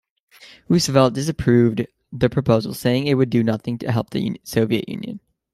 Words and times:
Roosevelt 0.67 1.13
"disapproved" 1.13 1.85
the 2.11 2.27
proposal, 2.27 2.73
saying 2.73 3.05
it 3.05 3.13
would 3.13 3.29
do 3.29 3.43
nothing 3.43 3.77
to 3.77 3.91
help 3.91 4.09
the 4.09 4.41
Soviet 4.43 4.89
Union. 4.89 5.19